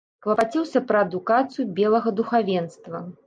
Клапаціўся 0.25 0.81
пра 0.91 1.03
адукацыю 1.09 1.67
белага 1.81 2.09
духавенства. 2.23 3.05